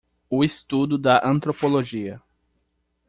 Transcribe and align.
O 0.31 0.43
estudo 0.43 0.97
da 0.97 1.21
Antropologia. 1.23 2.19